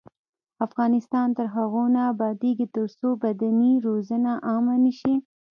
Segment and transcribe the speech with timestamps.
[0.65, 5.15] افغانستان تر هغو نه ابادیږي، ترڅو بدني روزنه عامه نشي.